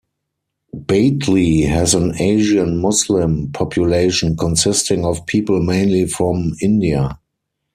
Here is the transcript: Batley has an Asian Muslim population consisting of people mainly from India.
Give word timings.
Batley 0.73 1.61
has 1.61 1.93
an 1.93 2.19
Asian 2.19 2.79
Muslim 2.81 3.51
population 3.51 4.35
consisting 4.35 5.05
of 5.05 5.27
people 5.27 5.59
mainly 5.61 6.07
from 6.07 6.55
India. 6.59 7.19